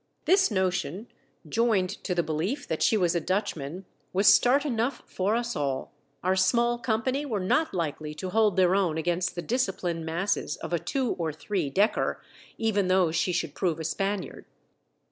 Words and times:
This 0.25 0.49
notion, 0.49 1.09
joined 1.47 1.91
to 2.05 2.15
the 2.15 2.23
belief 2.23 2.67
that 2.67 2.81
she 2.81 2.97
was 2.97 3.13
a 3.13 3.21
Dutchman, 3.21 3.85
was 4.13 4.25
start 4.25 4.65
enough 4.65 5.03
for 5.05 5.35
us 5.35 5.55
all. 5.55 5.91
Our 6.23 6.35
small 6.35 6.79
company 6.79 7.23
were 7.23 7.39
not 7.39 7.71
likely 7.71 8.15
to 8.15 8.31
hold 8.31 8.55
their 8.57 8.73
own 8.73 8.97
against 8.97 9.35
the 9.35 9.43
disciplined 9.43 10.03
masses 10.03 10.57
of 10.57 10.73
a 10.73 10.79
two 10.79 11.11
or 11.19 11.31
three 11.31 11.69
decker, 11.69 12.19
even 12.57 12.87
though 12.87 13.11
she 13.11 13.31
should 13.31 13.53
prove 13.53 13.79
a 13.79 13.83
Spaniard. 13.83 14.45